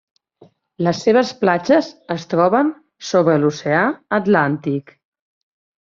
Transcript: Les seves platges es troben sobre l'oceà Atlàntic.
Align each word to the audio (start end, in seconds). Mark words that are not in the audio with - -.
Les 0.87 1.01
seves 1.07 1.33
platges 1.41 1.91
es 2.17 2.27
troben 2.33 2.73
sobre 3.13 3.39
l'oceà 3.45 3.87
Atlàntic. 4.23 4.95